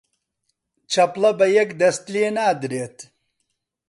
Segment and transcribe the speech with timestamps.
[0.91, 2.97] چەپڵە بە یەک دەست لێ نادرێت